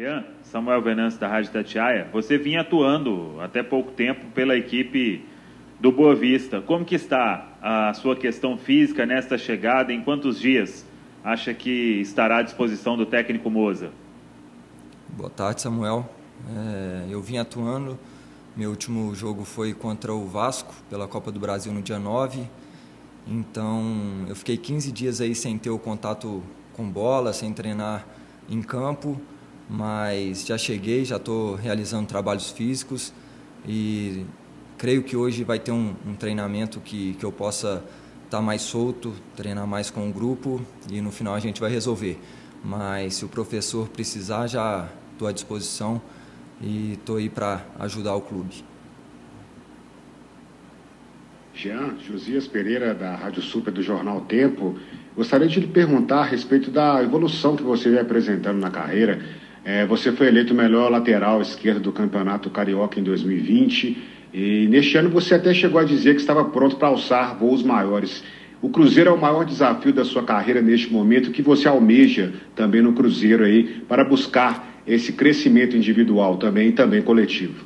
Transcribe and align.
Jean, 0.00 0.24
Samuel 0.44 0.80
Venâncio 0.80 1.20
da 1.20 1.28
Rádio 1.28 1.52
Tatiaia, 1.52 2.08
você 2.10 2.38
vinha 2.38 2.62
atuando 2.62 3.38
até 3.38 3.62
pouco 3.62 3.92
tempo 3.92 4.24
pela 4.34 4.56
equipe 4.56 5.22
do 5.78 5.92
Boa 5.92 6.14
Vista. 6.14 6.62
Como 6.62 6.86
que 6.86 6.94
está 6.94 7.46
a 7.60 7.92
sua 7.92 8.16
questão 8.16 8.56
física 8.56 9.04
nesta 9.04 9.36
chegada? 9.36 9.92
Em 9.92 10.00
quantos 10.00 10.40
dias 10.40 10.86
acha 11.22 11.52
que 11.52 12.00
estará 12.00 12.38
à 12.38 12.42
disposição 12.42 12.96
do 12.96 13.04
técnico 13.04 13.50
Moza? 13.50 13.90
Boa 15.06 15.28
tarde, 15.28 15.60
Samuel. 15.60 16.08
É, 16.48 17.04
eu 17.10 17.20
vim 17.20 17.36
atuando. 17.36 17.98
Meu 18.56 18.70
último 18.70 19.14
jogo 19.14 19.44
foi 19.44 19.74
contra 19.74 20.14
o 20.14 20.26
Vasco 20.26 20.74
pela 20.88 21.06
Copa 21.06 21.30
do 21.30 21.38
Brasil 21.38 21.74
no 21.74 21.82
dia 21.82 21.98
9. 21.98 22.48
Então, 23.28 24.24
eu 24.26 24.34
fiquei 24.34 24.56
15 24.56 24.92
dias 24.92 25.20
aí 25.20 25.34
sem 25.34 25.58
ter 25.58 25.68
o 25.68 25.78
contato 25.78 26.42
com 26.72 26.88
bola, 26.88 27.34
sem 27.34 27.52
treinar 27.52 28.06
em 28.48 28.62
campo 28.62 29.20
mas 29.70 30.44
já 30.44 30.58
cheguei, 30.58 31.04
já 31.04 31.16
estou 31.16 31.54
realizando 31.54 32.06
trabalhos 32.08 32.50
físicos 32.50 33.14
e 33.66 34.24
creio 34.76 35.04
que 35.04 35.16
hoje 35.16 35.44
vai 35.44 35.60
ter 35.60 35.70
um, 35.70 35.94
um 36.04 36.14
treinamento 36.14 36.80
que, 36.80 37.14
que 37.14 37.24
eu 37.24 37.30
possa 37.30 37.84
estar 38.24 38.38
tá 38.38 38.42
mais 38.42 38.62
solto, 38.62 39.14
treinar 39.36 39.68
mais 39.68 39.88
com 39.88 40.10
o 40.10 40.12
grupo 40.12 40.60
e 40.90 41.00
no 41.00 41.12
final 41.12 41.34
a 41.34 41.38
gente 41.38 41.60
vai 41.60 41.70
resolver. 41.70 42.18
Mas 42.64 43.14
se 43.14 43.24
o 43.24 43.28
professor 43.28 43.88
precisar, 43.88 44.48
já 44.48 44.88
estou 45.12 45.28
à 45.28 45.32
disposição 45.32 46.02
e 46.60 46.94
estou 46.94 47.16
aí 47.16 47.28
para 47.28 47.64
ajudar 47.78 48.16
o 48.16 48.20
clube. 48.20 48.64
Jean, 51.54 51.94
Josias 52.00 52.48
Pereira, 52.48 52.92
da 52.92 53.14
Rádio 53.14 53.42
Super 53.42 53.72
do 53.72 53.82
Jornal 53.82 54.22
Tempo. 54.22 54.78
Gostaria 55.14 55.46
de 55.46 55.60
lhe 55.60 55.66
perguntar 55.66 56.20
a 56.20 56.24
respeito 56.24 56.70
da 56.70 57.02
evolução 57.02 57.54
que 57.54 57.62
você 57.62 57.90
vem 57.90 58.00
apresentando 58.00 58.58
na 58.58 58.70
carreira. 58.70 59.20
É, 59.64 59.84
você 59.84 60.10
foi 60.12 60.28
eleito 60.28 60.54
o 60.54 60.56
melhor 60.56 60.90
lateral 60.90 61.40
esquerdo 61.42 61.80
do 61.80 61.92
Campeonato 61.92 62.48
Carioca 62.50 62.98
em 62.98 63.02
2020 63.02 63.96
e 64.32 64.66
neste 64.68 64.96
ano 64.96 65.10
você 65.10 65.34
até 65.34 65.52
chegou 65.52 65.80
a 65.80 65.84
dizer 65.84 66.14
que 66.14 66.20
estava 66.20 66.44
pronto 66.44 66.76
para 66.76 66.88
alçar 66.88 67.38
voos 67.38 67.62
maiores. 67.62 68.22
O 68.62 68.68
Cruzeiro 68.68 69.10
é 69.10 69.12
o 69.12 69.20
maior 69.20 69.44
desafio 69.44 69.92
da 69.92 70.04
sua 70.04 70.22
carreira 70.22 70.60
neste 70.60 70.92
momento, 70.92 71.30
que 71.30 71.42
você 71.42 71.66
almeja 71.66 72.32
também 72.54 72.82
no 72.82 72.92
Cruzeiro 72.92 73.44
aí 73.44 73.82
para 73.88 74.04
buscar 74.04 74.82
esse 74.86 75.12
crescimento 75.12 75.76
individual 75.76 76.36
também 76.36 76.68
e 76.68 76.72
também 76.72 77.02
coletivo. 77.02 77.64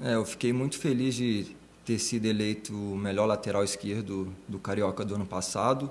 É, 0.00 0.14
eu 0.14 0.24
fiquei 0.24 0.52
muito 0.52 0.78
feliz 0.78 1.14
de 1.14 1.46
ter 1.84 1.98
sido 1.98 2.26
eleito 2.26 2.74
o 2.74 2.96
melhor 2.96 3.26
lateral 3.26 3.64
esquerdo 3.64 4.32
do 4.46 4.58
Carioca 4.58 5.04
do 5.04 5.14
ano 5.14 5.26
passado. 5.26 5.90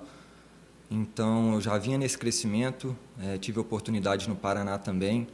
Então, 0.89 1.53
eu 1.53 1.61
já 1.61 1.77
vinha 1.77 1.97
nesse 1.97 2.17
crescimento, 2.17 2.95
é, 3.21 3.37
tive 3.37 3.59
oportunidade 3.59 4.29
no 4.29 4.35
Paraná 4.35 4.77
também, 4.77 5.27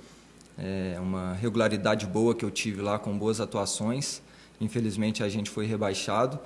é, 0.57 0.97
uma 0.99 1.33
regularidade 1.33 2.07
boa 2.07 2.33
que 2.33 2.43
eu 2.43 2.49
tive 2.49 2.81
lá 2.81 2.97
com 2.97 3.15
boas 3.17 3.39
atuações. 3.39 4.21
Infelizmente, 4.59 5.23
a 5.23 5.29
gente 5.29 5.49
foi 5.49 5.65
rebaixado, 5.67 6.39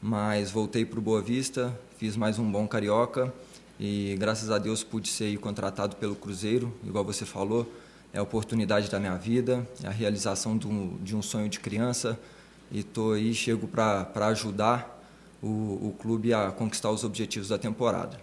mas 0.00 0.50
voltei 0.50 0.84
para 0.84 0.98
o 0.98 1.02
Boa 1.02 1.20
Vista, 1.20 1.78
fiz 1.98 2.16
mais 2.16 2.38
um 2.38 2.50
bom 2.50 2.66
carioca 2.66 3.32
e, 3.78 4.16
graças 4.18 4.50
a 4.50 4.58
Deus, 4.58 4.82
pude 4.82 5.08
ser 5.08 5.36
contratado 5.38 5.96
pelo 5.96 6.14
Cruzeiro, 6.14 6.72
igual 6.84 7.04
você 7.04 7.24
falou. 7.26 7.70
É 8.12 8.18
a 8.18 8.22
oportunidade 8.22 8.88
da 8.90 9.00
minha 9.00 9.16
vida, 9.16 9.68
é 9.82 9.88
a 9.88 9.90
realização 9.90 10.56
de 10.56 10.68
um, 10.68 10.96
de 11.02 11.16
um 11.16 11.20
sonho 11.20 11.48
de 11.48 11.58
criança 11.58 12.18
e 12.70 12.80
estou 12.80 13.12
aí, 13.12 13.34
chego 13.34 13.66
para 13.66 14.26
ajudar 14.28 15.04
o, 15.42 15.48
o 15.48 15.96
clube 15.98 16.32
a 16.32 16.50
conquistar 16.50 16.90
os 16.90 17.02
objetivos 17.02 17.48
da 17.48 17.58
temporada. 17.58 18.18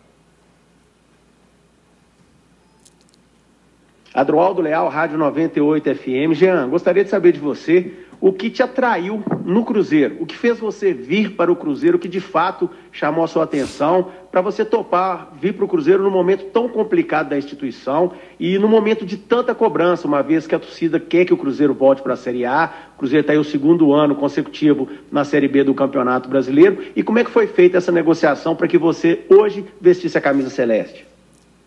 Adroaldo 4.14 4.62
Leal, 4.62 4.90
Rádio 4.90 5.18
98 5.18 5.96
FM. 5.96 6.34
Jean, 6.34 6.68
gostaria 6.68 7.04
de 7.04 7.10
saber 7.10 7.32
de 7.32 7.40
você 7.40 7.94
o 8.20 8.32
que 8.32 8.52
te 8.52 8.62
atraiu 8.62 9.24
no 9.44 9.66
Cruzeiro, 9.66 10.18
o 10.20 10.28
que 10.28 10.38
fez 10.38 10.60
você 10.60 10.94
vir 10.94 11.32
para 11.32 11.52
o 11.52 11.56
Cruzeiro, 11.56 11.98
o 11.98 12.00
que 12.00 12.08
de 12.08 12.20
fato 12.20 12.70
chamou 12.92 13.24
a 13.24 13.28
sua 13.28 13.46
atenção 13.46 14.10
para 14.32 14.42
você 14.42 14.64
topar 14.64 15.32
vir 15.42 15.54
para 15.54 15.66
o 15.66 15.68
Cruzeiro 15.68 16.04
num 16.04 16.12
momento 16.12 16.46
tão 16.52 16.70
complicado 16.70 17.30
da 17.30 17.38
instituição 17.38 18.12
e 18.40 18.60
no 18.60 18.68
momento 18.68 19.06
de 19.06 19.18
tanta 19.18 19.56
cobrança, 19.56 20.08
uma 20.08 20.22
vez 20.22 20.46
que 20.46 20.54
a 20.54 20.60
torcida 20.60 21.00
quer 21.00 21.26
que 21.26 21.34
o 21.34 21.38
Cruzeiro 21.38 21.74
volte 21.74 22.04
para 22.04 22.14
a 22.14 22.18
Série 22.18 22.46
A, 22.46 22.72
o 22.96 23.00
Cruzeiro 23.00 23.22
está 23.22 23.34
aí 23.34 23.40
o 23.40 23.44
segundo 23.44 23.92
ano 23.92 24.16
consecutivo 24.16 24.88
na 25.12 25.24
Série 25.24 25.48
B 25.48 25.64
do 25.64 25.74
Campeonato 25.74 26.30
Brasileiro, 26.30 26.78
e 26.96 27.02
como 27.02 27.18
é 27.18 27.24
que 27.24 27.32
foi 27.32 27.48
feita 27.48 27.78
essa 27.78 27.92
negociação 27.92 28.56
para 28.56 28.68
que 28.68 28.78
você 28.78 29.26
hoje 29.30 29.66
vestisse 29.82 30.18
a 30.18 30.22
camisa 30.22 30.50
celeste? 30.50 31.11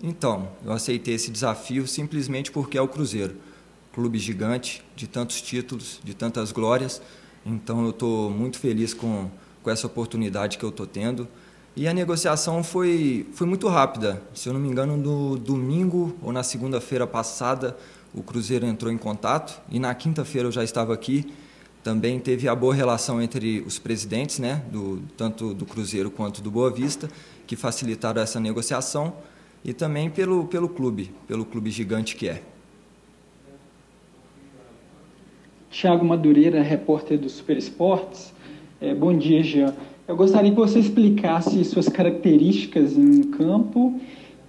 Então, 0.03 0.49
eu 0.65 0.72
aceitei 0.72 1.15
esse 1.15 1.31
desafio 1.31 1.87
simplesmente 1.87 2.50
porque 2.50 2.77
é 2.77 2.82
o 2.82 2.88
Cruzeiro, 2.88 3.37
clube 3.93 4.19
gigante, 4.19 4.84
de 4.94 5.06
tantos 5.06 5.41
títulos, 5.41 6.00
de 6.05 6.15
tantas 6.15 6.53
glórias. 6.53 7.00
Então, 7.44 7.84
eu 7.84 7.91
estou 7.91 8.31
muito 8.31 8.59
feliz 8.59 8.93
com, 8.93 9.31
com 9.62 9.71
essa 9.71 9.87
oportunidade 9.87 10.59
que 10.59 10.65
eu 10.65 10.71
estou 10.71 10.87
tendo. 10.87 11.28
E 11.77 11.88
a 11.88 11.93
negociação 11.93 12.62
foi, 12.62 13.27
foi 13.32 13.47
muito 13.47 13.66
rápida. 13.66 14.22
Se 14.32 14.49
eu 14.49 14.53
não 14.53 14.60
me 14.60 14.69
engano, 14.69 14.97
no 14.97 15.37
domingo 15.37 16.16
ou 16.22 16.32
na 16.32 16.43
segunda-feira 16.43 17.06
passada, 17.06 17.76
o 18.15 18.22
Cruzeiro 18.22 18.65
entrou 18.65 18.93
em 18.93 18.99
contato 18.99 19.61
e 19.69 19.81
na 19.81 19.93
quinta-feira 19.93 20.47
eu 20.47 20.53
já 20.53 20.62
estava 20.62 20.94
aqui. 20.94 21.34
Também 21.82 22.21
teve 22.21 22.49
a 22.49 22.55
boa 22.55 22.72
relação 22.72 23.21
entre 23.21 23.61
os 23.66 23.78
presidentes, 23.78 24.38
né, 24.38 24.62
do, 24.71 25.03
tanto 25.16 25.53
do 25.53 25.66
Cruzeiro 25.66 26.11
quanto 26.11 26.41
do 26.41 26.50
Boa 26.50 26.71
Vista, 26.71 27.11
que 27.47 27.56
facilitaram 27.56 28.22
essa 28.22 28.38
negociação 28.38 29.12
e 29.65 29.73
também 29.73 30.11
pelo, 30.11 30.47
pelo 30.47 30.69
clube, 30.69 31.11
pelo 31.27 31.45
clube 31.45 31.71
gigante 31.71 32.15
que 32.15 32.29
é. 32.29 32.43
Tiago 35.71 36.05
Madureira, 36.05 36.63
repórter 36.63 37.19
do 37.19 37.29
Super 37.29 37.57
Esportes. 37.57 38.33
É, 38.81 38.95
bom 38.95 39.17
dia, 39.17 39.43
Jean. 39.43 39.75
Eu 40.07 40.15
gostaria 40.15 40.51
que 40.51 40.57
você 40.57 40.79
explicasse 40.79 41.65
suas 41.65 41.89
características 41.89 42.97
em 42.97 43.23
campo 43.31 43.99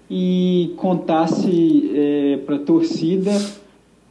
e 0.10 0.74
contasse 0.78 1.92
é, 1.96 2.38
para 2.46 2.58
a 2.58 2.60
torcida 2.60 3.32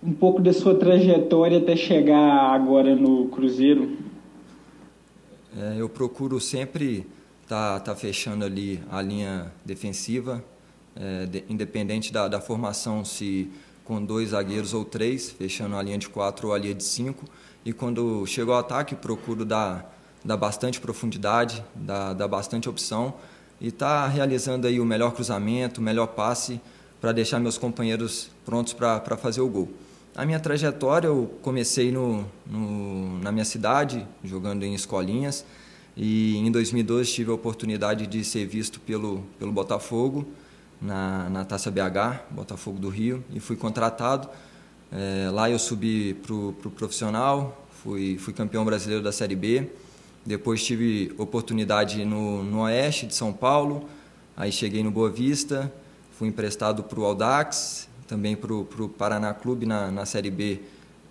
um 0.03 0.13
pouco 0.13 0.41
da 0.41 0.53
sua 0.53 0.75
trajetória 0.75 1.59
até 1.59 1.77
chegar 1.77 2.53
agora 2.53 2.97
no 2.97 3.29
Cruzeiro. 3.29 3.97
É, 5.57 5.75
eu 5.79 5.89
procuro 5.89 6.41
sempre 6.41 7.07
estar 7.43 7.79
tá, 7.79 7.81
tá 7.81 7.95
fechando 7.95 8.45
ali 8.45 8.81
a 8.91 9.01
linha 9.01 9.53
defensiva, 9.65 10.45
é, 10.97 11.27
de, 11.27 11.45
independente 11.49 12.13
da, 12.13 12.29
da, 12.29 12.41
formação, 12.41 13.05
se 13.05 13.51
com 13.85 14.03
dois 14.03 14.31
zagueiros 14.31 14.73
ou 14.73 14.85
três, 14.85 15.31
fechando 15.31 15.77
a 15.77 15.83
linha 15.83 15.99
de 15.99 16.09
quatro 16.09 16.49
ou 16.49 16.55
a 16.55 16.59
linha 16.59 16.75
de 16.75 16.85
cinco. 16.85 17.25
E 17.65 17.73
quando 17.73 18.25
chego 18.27 18.53
ao 18.53 18.59
ataque, 18.59 18.95
procuro 18.95 19.45
dar, 19.45 19.95
dar 20.25 20.37
bastante 20.37 20.81
profundidade, 20.81 21.65
dar, 21.75 22.13
dar 22.15 22.29
bastante 22.29 22.69
opção 22.69 23.15
e 23.61 23.69
estar 23.69 24.05
tá 24.05 24.09
realizando 24.09 24.67
aí 24.67 24.81
o 24.81 24.85
melhor 24.85 25.13
cruzamento, 25.13 25.81
o 25.81 25.85
melhor 25.85 26.09
passe 26.09 26.61
para 27.01 27.13
deixar 27.13 27.39
meus 27.39 27.59
companheiros 27.59 28.31
prontos 28.45 28.73
para 28.73 29.17
fazer 29.17 29.41
o 29.41 29.49
gol. 29.49 29.69
A 30.17 30.25
minha 30.25 30.39
trajetória, 30.39 31.09
eu 31.09 31.39
comecei 31.43 31.91
no, 31.91 32.25
no, 32.47 33.19
na 33.19 33.33
minha 33.33 33.45
cidade, 33.45 34.07
jogando 34.23 34.63
em 34.63 34.73
escolinhas, 34.73 35.45
e 35.97 36.37
em 36.37 36.51
2012 36.51 37.13
tive 37.13 37.31
a 37.31 37.35
oportunidade 37.35 38.07
de 38.07 38.25
ser 38.25 38.47
visto 38.47 38.81
pelo, 38.81 39.25
pelo 39.39 39.53
Botafogo, 39.53 40.27
na, 40.85 41.31
na 41.31 41.45
Taça 41.45 41.71
BH, 41.71 42.31
Botafogo 42.31 42.79
do 42.79 42.91
Rio, 42.91 43.25
e 43.33 43.41
fui 43.41 43.57
contratado. 43.57 44.29
É, 44.93 45.31
lá 45.33 45.51
eu 45.51 45.59
subi 45.59 46.15
para 46.15 46.35
o 46.35 46.53
pro 46.53 46.71
profissional, 46.71 47.67
fui, 47.83 48.19
fui 48.19 48.35
campeão 48.35 48.65
brasileiro 48.65 49.03
da 49.03 49.11
Série 49.11 49.35
B. 49.35 49.71
Depois 50.25 50.63
tive 50.63 51.15
oportunidade 51.19 52.05
no, 52.05 52.43
no 52.45 52.61
Oeste 52.61 53.07
de 53.07 53.15
São 53.15 53.33
Paulo, 53.33 53.89
aí 54.37 54.53
cheguei 54.53 54.83
no 54.83 54.91
Boa 54.91 55.11
Vista, 55.11 55.73
fui 56.19 56.29
emprestado 56.29 56.83
para 56.83 57.01
o 57.01 57.05
Audax, 57.05 57.89
também 58.07 58.37
para 58.37 58.53
o 58.53 58.89
Paraná 58.89 59.35
Clube 59.35 59.67
na, 59.67 59.91
na 59.91 60.07
Série 60.07 60.31
B 60.31 60.61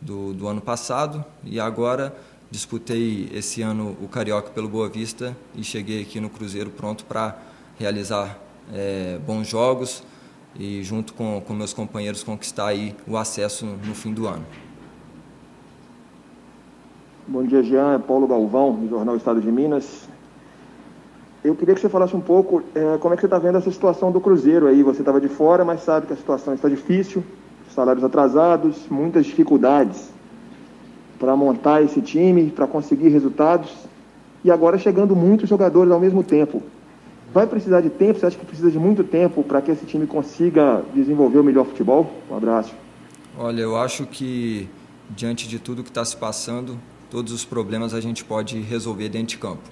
do, 0.01 0.33
do 0.33 0.47
ano 0.47 0.61
passado, 0.61 1.23
e 1.43 1.59
agora 1.59 2.15
disputei 2.49 3.29
esse 3.33 3.61
ano 3.61 3.97
o 4.01 4.07
Carioca 4.07 4.51
pelo 4.51 4.67
Boa 4.67 4.87
Vista 4.87 5.35
e 5.55 5.63
cheguei 5.63 6.01
aqui 6.03 6.19
no 6.19 6.29
Cruzeiro 6.29 6.69
pronto 6.69 7.03
para 7.05 7.37
realizar 7.79 8.42
é, 8.71 9.19
bons 9.25 9.47
jogos 9.47 10.03
e 10.55 10.83
junto 10.83 11.13
com, 11.13 11.41
com 11.41 11.53
meus 11.53 11.73
companheiros 11.73 12.23
conquistar 12.23 12.67
aí 12.67 12.95
o 13.07 13.17
acesso 13.17 13.65
no 13.65 13.95
fim 13.95 14.13
do 14.13 14.27
ano. 14.27 14.45
Bom 17.27 17.43
dia, 17.43 17.63
Jean. 17.63 17.95
É 17.95 17.97
Paulo 17.97 18.27
Galvão, 18.27 18.73
do 18.75 18.89
Jornal 18.89 19.15
Estado 19.15 19.41
de 19.41 19.51
Minas. 19.51 20.07
Eu 21.43 21.55
queria 21.55 21.73
que 21.73 21.81
você 21.81 21.89
falasse 21.89 22.15
um 22.15 22.21
pouco 22.21 22.61
é, 22.75 22.97
como 22.97 23.13
é 23.13 23.17
que 23.17 23.21
você 23.21 23.27
está 23.27 23.37
vendo 23.37 23.57
essa 23.57 23.71
situação 23.71 24.11
do 24.11 24.21
Cruzeiro 24.21 24.67
aí. 24.67 24.83
Você 24.83 25.01
estava 25.01 25.19
de 25.19 25.27
fora, 25.27 25.65
mas 25.65 25.81
sabe 25.81 26.07
que 26.07 26.13
a 26.13 26.17
situação 26.17 26.53
está 26.53 26.69
difícil, 26.69 27.23
salários 27.73 28.03
atrasados, 28.03 28.87
muitas 28.89 29.25
dificuldades 29.25 30.09
para 31.19 31.35
montar 31.35 31.81
esse 31.81 32.01
time, 32.01 32.51
para 32.51 32.67
conseguir 32.67 33.09
resultados. 33.09 33.73
E 34.43 34.51
agora 34.51 34.77
chegando 34.77 35.15
muitos 35.15 35.47
jogadores 35.47 35.91
ao 35.91 35.99
mesmo 35.99 36.23
tempo. 36.23 36.61
Vai 37.33 37.47
precisar 37.47 37.81
de 37.81 37.89
tempo? 37.89 38.19
Você 38.19 38.27
acha 38.27 38.37
que 38.37 38.45
precisa 38.45 38.69
de 38.69 38.77
muito 38.77 39.03
tempo 39.03 39.43
para 39.43 39.59
que 39.59 39.71
esse 39.71 39.85
time 39.85 40.05
consiga 40.05 40.83
desenvolver 40.93 41.39
o 41.39 41.43
melhor 41.43 41.65
futebol? 41.65 42.13
Um 42.29 42.37
abraço. 42.37 42.75
Olha, 43.35 43.61
eu 43.61 43.75
acho 43.75 44.05
que 44.05 44.69
diante 45.09 45.47
de 45.47 45.57
tudo 45.57 45.83
que 45.83 45.89
está 45.89 46.05
se 46.05 46.15
passando, 46.15 46.77
todos 47.09 47.33
os 47.33 47.43
problemas 47.43 47.93
a 47.95 47.99
gente 47.99 48.23
pode 48.23 48.59
resolver 48.61 49.09
dentro 49.09 49.29
de 49.29 49.37
campo 49.39 49.63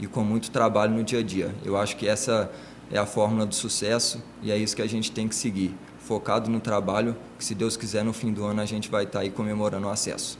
e 0.00 0.06
com 0.06 0.22
muito 0.22 0.52
trabalho 0.52 0.94
no 0.94 1.02
dia 1.02 1.18
a 1.18 1.22
dia. 1.22 1.52
Eu 1.64 1.76
acho 1.76 1.96
que 1.96 2.06
essa 2.06 2.52
é 2.88 2.98
a 2.98 3.04
fórmula 3.04 3.44
do 3.44 3.54
sucesso 3.54 4.22
e 4.40 4.52
é 4.52 4.56
isso 4.56 4.76
que 4.76 4.82
a 4.82 4.88
gente 4.88 5.10
tem 5.10 5.26
que 5.26 5.34
seguir. 5.34 5.74
Focado 5.98 6.48
no 6.48 6.60
trabalho, 6.60 7.16
que 7.36 7.44
se 7.44 7.52
Deus 7.54 7.76
quiser 7.76 8.04
no 8.04 8.12
fim 8.12 8.32
do 8.32 8.44
ano 8.44 8.60
a 8.60 8.64
gente 8.64 8.88
vai 8.88 9.02
estar 9.02 9.18
tá 9.18 9.24
aí 9.24 9.30
comemorando 9.30 9.88
o 9.88 9.90
acesso. 9.90 10.38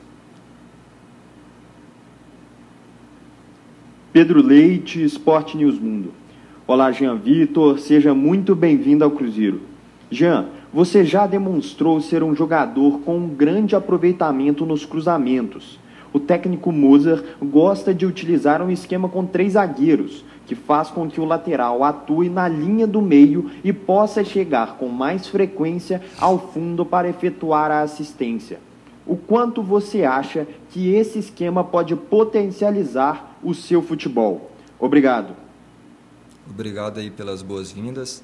Pedro 4.13 4.41
Leite, 4.41 5.03
Esporte 5.05 5.57
News 5.57 5.79
Mundo. 5.79 6.13
Olá, 6.71 6.93
Jean 6.93 7.15
Vitor, 7.15 7.79
seja 7.79 8.13
muito 8.13 8.55
bem-vindo 8.55 9.03
ao 9.03 9.11
Cruzeiro. 9.11 9.63
Jean, 10.11 10.49
você 10.71 11.03
já 11.03 11.27
demonstrou 11.27 11.99
ser 11.99 12.23
um 12.23 12.35
jogador 12.35 13.01
com 13.01 13.17
um 13.17 13.27
grande 13.27 13.75
aproveitamento 13.75 14.67
nos 14.67 14.85
cruzamentos. 14.85 15.81
O 16.13 16.21
técnico 16.21 16.71
Moser 16.71 17.25
gosta 17.43 17.95
de 17.95 18.05
utilizar 18.05 18.61
um 18.61 18.71
esquema 18.71 19.09
com 19.09 19.25
três 19.25 19.55
zagueiros, 19.55 20.23
que 20.47 20.55
faz 20.55 20.91
com 20.91 21.09
que 21.09 21.23
o 21.23 21.25
lateral 21.25 21.83
atue 21.83 22.29
na 22.29 22.47
linha 22.47 22.87
do 22.87 23.01
meio 23.01 23.51
e 23.65 23.73
possa 23.73 24.23
chegar 24.23 24.77
com 24.77 24.89
mais 24.89 25.27
frequência 25.27 26.03
ao 26.21 26.39
fundo 26.39 26.85
para 26.85 27.09
efetuar 27.09 27.71
a 27.71 27.81
assistência. 27.81 28.61
O 29.07 29.17
quanto 29.17 29.63
você 29.63 30.05
acha 30.05 30.47
que 30.69 30.95
esse 30.95 31.19
esquema 31.19 31.65
pode 31.65 31.97
potencializar 31.97 33.39
o 33.43 33.55
seu 33.55 33.81
futebol? 33.81 34.51
Obrigado. 34.79 35.48
Obrigado 36.51 36.99
aí 36.99 37.11
pelas 37.11 37.43
boas-vindas. 37.43 38.23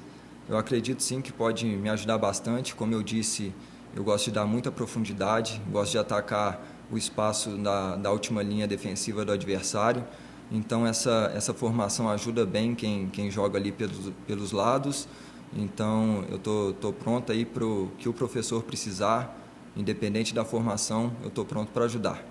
Eu 0.49 0.57
acredito 0.57 1.01
sim 1.01 1.21
que 1.21 1.31
pode 1.31 1.65
me 1.65 1.89
ajudar 1.89 2.17
bastante. 2.17 2.75
Como 2.75 2.93
eu 2.93 3.03
disse, 3.03 3.53
eu 3.95 4.03
gosto 4.03 4.25
de 4.25 4.31
dar 4.31 4.45
muita 4.45 4.71
profundidade, 4.71 5.61
gosto 5.71 5.91
de 5.91 5.97
atacar 5.97 6.61
o 6.91 6.97
espaço 6.97 7.51
da, 7.57 7.95
da 7.95 8.11
última 8.11 8.43
linha 8.43 8.67
defensiva 8.67 9.23
do 9.23 9.31
adversário. 9.31 10.03
Então 10.51 10.85
essa, 10.85 11.31
essa 11.35 11.53
formação 11.53 12.09
ajuda 12.09 12.45
bem 12.45 12.75
quem, 12.75 13.07
quem 13.07 13.31
joga 13.31 13.57
ali 13.57 13.71
pelos, 13.71 14.11
pelos 14.27 14.51
lados. 14.51 15.07
Então 15.55 16.25
eu 16.29 16.37
tô, 16.37 16.73
tô 16.79 16.91
pronto 16.91 17.31
aí 17.31 17.45
para 17.45 17.65
o 17.65 17.89
que 17.97 18.09
o 18.09 18.13
professor 18.13 18.63
precisar, 18.63 19.35
independente 19.75 20.33
da 20.33 20.43
formação, 20.43 21.11
eu 21.21 21.29
estou 21.29 21.45
pronto 21.45 21.71
para 21.71 21.85
ajudar. 21.85 22.23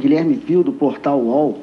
Guilherme 0.00 0.36
Pio, 0.36 0.64
do 0.64 0.72
Portal 0.72 1.20
UOL. 1.20 1.62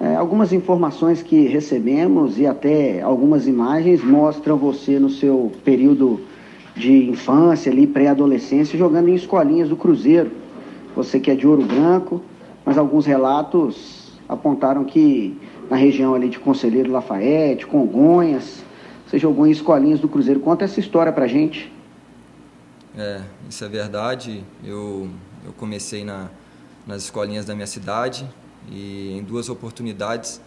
É, 0.00 0.16
algumas 0.16 0.50
informações 0.50 1.22
que 1.22 1.46
recebemos 1.46 2.38
e 2.38 2.46
até 2.46 3.02
algumas 3.02 3.46
imagens 3.46 4.02
mostram 4.02 4.56
você 4.56 4.98
no 4.98 5.10
seu 5.10 5.52
período 5.62 6.22
de 6.74 7.10
infância, 7.10 7.70
ali, 7.70 7.86
pré-adolescência, 7.86 8.78
jogando 8.78 9.10
em 9.10 9.14
escolinhas 9.14 9.68
do 9.68 9.76
Cruzeiro. 9.76 10.30
Você 10.96 11.20
que 11.20 11.30
é 11.30 11.34
de 11.34 11.46
Ouro 11.46 11.62
Branco, 11.66 12.22
mas 12.64 12.78
alguns 12.78 13.04
relatos 13.04 14.18
apontaram 14.26 14.84
que 14.84 15.38
na 15.68 15.76
região 15.76 16.14
ali 16.14 16.30
de 16.30 16.38
Conselheiro 16.38 16.90
Lafayette, 16.90 17.66
Congonhas, 17.66 18.64
você 19.06 19.18
jogou 19.18 19.46
em 19.46 19.50
escolinhas 19.50 20.00
do 20.00 20.08
Cruzeiro. 20.08 20.40
Conta 20.40 20.64
essa 20.64 20.80
história 20.80 21.12
pra 21.12 21.26
gente. 21.26 21.70
É, 22.96 23.20
isso 23.50 23.62
é 23.62 23.68
verdade. 23.68 24.42
Eu, 24.64 25.10
eu 25.44 25.52
comecei 25.58 26.04
na, 26.04 26.30
nas 26.86 27.02
escolinhas 27.02 27.44
da 27.44 27.54
minha 27.54 27.66
cidade 27.66 28.26
e 28.68 29.12
em 29.18 29.22
duas 29.22 29.48
oportunidades 29.48 30.40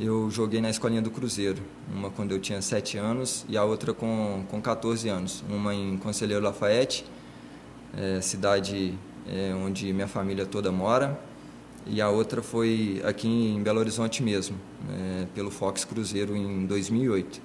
eu 0.00 0.30
joguei 0.30 0.60
na 0.60 0.70
escolinha 0.70 1.02
do 1.02 1.10
Cruzeiro, 1.10 1.60
uma 1.92 2.08
quando 2.08 2.30
eu 2.30 2.38
tinha 2.38 2.62
7 2.62 2.96
anos 2.98 3.44
e 3.48 3.56
a 3.56 3.64
outra 3.64 3.92
com, 3.92 4.44
com 4.48 4.62
14 4.62 5.08
anos. 5.08 5.42
Uma 5.50 5.74
em 5.74 5.96
Conselheiro 5.96 6.42
Lafayette, 6.44 7.04
é, 7.96 8.20
cidade 8.20 8.96
é, 9.28 9.52
onde 9.54 9.92
minha 9.92 10.06
família 10.06 10.46
toda 10.46 10.70
mora, 10.70 11.18
e 11.84 12.00
a 12.00 12.08
outra 12.08 12.42
foi 12.42 13.02
aqui 13.04 13.26
em 13.26 13.60
Belo 13.60 13.80
Horizonte 13.80 14.22
mesmo, 14.22 14.56
é, 14.88 15.26
pelo 15.34 15.50
Fox 15.50 15.84
Cruzeiro 15.84 16.36
em 16.36 16.64
2008. 16.66 17.40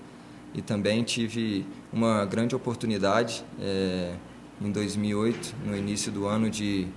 E 0.53 0.61
também 0.61 1.01
tive 1.01 1.65
uma 1.91 2.23
grande 2.25 2.55
oportunidade 2.55 3.43
é, 3.59 4.13
em 4.61 4.71
2008, 4.71 5.55
no 5.65 5.75
início 5.75 6.11
do 6.11 6.27
ano, 6.27 6.51
de 6.51 6.87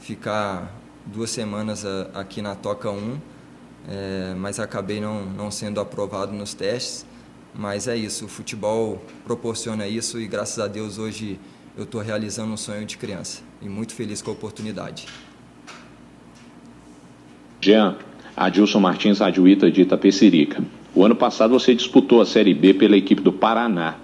ficar 0.00 0.74
duas 1.06 1.30
semanas 1.30 1.84
aqui 2.14 2.42
na 2.42 2.54
Toca 2.54 2.90
1, 2.90 3.18
é, 3.88 4.34
mas 4.36 4.58
acabei 4.58 5.00
não, 5.00 5.24
não 5.24 5.50
sendo 5.50 5.80
aprovado 5.80 6.32
nos 6.32 6.54
testes. 6.54 7.06
Mas 7.54 7.88
é 7.88 7.96
isso, 7.96 8.26
o 8.26 8.28
futebol 8.28 9.02
proporciona 9.24 9.86
isso 9.86 10.20
e 10.20 10.26
graças 10.26 10.58
a 10.58 10.66
Deus 10.66 10.98
hoje 10.98 11.38
eu 11.76 11.84
estou 11.84 12.02
realizando 12.02 12.52
um 12.52 12.56
sonho 12.56 12.84
de 12.84 12.98
criança 12.98 13.42
e 13.62 13.68
muito 13.68 13.94
feliz 13.94 14.20
com 14.20 14.30
a 14.30 14.34
oportunidade. 14.34 15.06
Jean, 17.60 17.96
Adilson 18.36 18.80
Martins 18.80 19.22
Adjuíta 19.22 19.70
de 19.70 19.82
Itapecerica. 19.82 20.62
O 20.94 21.04
ano 21.04 21.16
passado 21.16 21.58
você 21.58 21.74
disputou 21.74 22.20
a 22.20 22.26
Série 22.26 22.52
B 22.52 22.74
pela 22.74 22.96
equipe 22.96 23.22
do 23.22 23.32
Paraná 23.32 23.96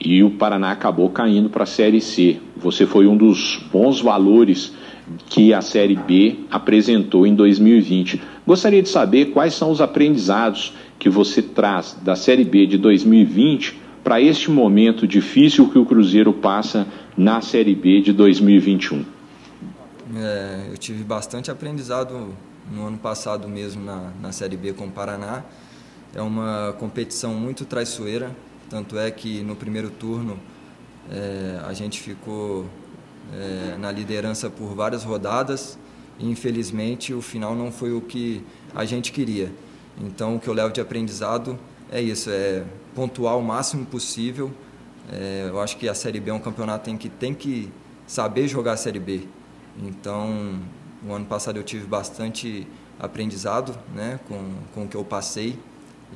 e 0.00 0.22
o 0.22 0.30
Paraná 0.30 0.72
acabou 0.72 1.10
caindo 1.10 1.50
para 1.50 1.64
a 1.64 1.66
Série 1.66 2.00
C. 2.00 2.38
Você 2.56 2.86
foi 2.86 3.06
um 3.06 3.16
dos 3.16 3.58
bons 3.70 4.00
valores 4.00 4.72
que 5.28 5.52
a 5.52 5.60
Série 5.60 5.96
B 5.96 6.40
apresentou 6.50 7.26
em 7.26 7.34
2020. 7.34 8.20
Gostaria 8.46 8.82
de 8.82 8.88
saber 8.88 9.26
quais 9.26 9.54
são 9.54 9.70
os 9.70 9.80
aprendizados 9.80 10.74
que 10.98 11.08
você 11.08 11.42
traz 11.42 11.96
da 12.02 12.16
Série 12.16 12.44
B 12.44 12.66
de 12.66 12.78
2020 12.78 13.80
para 14.02 14.20
este 14.20 14.50
momento 14.50 15.06
difícil 15.06 15.68
que 15.70 15.78
o 15.78 15.84
Cruzeiro 15.84 16.32
passa 16.32 16.86
na 17.16 17.40
Série 17.40 17.74
B 17.74 18.00
de 18.00 18.12
2021. 18.12 19.04
É, 20.16 20.68
eu 20.70 20.78
tive 20.78 21.02
bastante 21.02 21.50
aprendizado 21.50 22.32
no 22.70 22.86
ano 22.86 22.98
passado 22.98 23.48
mesmo 23.48 23.84
na, 23.84 24.12
na 24.20 24.32
Série 24.32 24.56
B 24.56 24.72
com 24.72 24.86
o 24.86 24.90
Paraná. 24.90 25.44
É 26.14 26.22
uma 26.22 26.74
competição 26.78 27.34
muito 27.34 27.64
traiçoeira, 27.64 28.30
tanto 28.70 28.98
é 28.98 29.10
que 29.10 29.42
no 29.42 29.56
primeiro 29.56 29.90
turno 29.90 30.38
é, 31.10 31.60
a 31.66 31.72
gente 31.72 32.00
ficou 32.00 32.64
é, 33.32 33.76
na 33.78 33.90
liderança 33.90 34.48
por 34.48 34.74
várias 34.74 35.04
rodadas 35.04 35.78
e 36.18 36.28
infelizmente 36.30 37.12
o 37.12 37.20
final 37.20 37.54
não 37.54 37.70
foi 37.70 37.92
o 37.92 38.00
que 38.00 38.42
a 38.74 38.84
gente 38.84 39.12
queria. 39.12 39.52
Então 40.00 40.36
o 40.36 40.40
que 40.40 40.48
eu 40.48 40.54
levo 40.54 40.72
de 40.72 40.80
aprendizado 40.80 41.58
é 41.90 42.00
isso, 42.00 42.30
é 42.30 42.64
pontuar 42.94 43.36
o 43.36 43.42
máximo 43.42 43.86
possível. 43.86 44.50
É, 45.12 45.46
eu 45.48 45.60
acho 45.60 45.76
que 45.76 45.88
a 45.88 45.94
Série 45.94 46.20
B 46.20 46.30
é 46.30 46.34
um 46.34 46.40
campeonato 46.40 46.84
tem 46.84 46.96
que 46.96 47.08
tem 47.08 47.34
que 47.34 47.70
saber 48.06 48.48
jogar 48.48 48.72
a 48.72 48.76
Série 48.76 49.00
B. 49.00 49.22
Então 49.82 50.58
o 51.06 51.12
ano 51.12 51.26
passado 51.26 51.56
eu 51.56 51.62
tive 51.62 51.86
bastante 51.86 52.66
aprendizado 52.98 53.78
né, 53.94 54.18
com, 54.26 54.50
com 54.74 54.84
o 54.84 54.88
que 54.88 54.96
eu 54.96 55.04
passei 55.04 55.58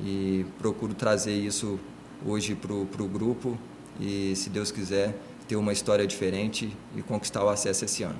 e 0.03 0.45
procuro 0.57 0.93
trazer 0.93 1.33
isso 1.33 1.79
hoje 2.25 2.55
para 2.55 2.73
o 2.73 3.07
grupo 3.07 3.57
e, 3.99 4.35
se 4.35 4.49
Deus 4.49 4.71
quiser, 4.71 5.15
ter 5.47 5.55
uma 5.55 5.73
história 5.73 6.05
diferente 6.05 6.75
e 6.95 7.01
conquistar 7.01 7.43
o 7.43 7.49
acesso 7.49 7.85
esse 7.85 8.03
ano. 8.03 8.19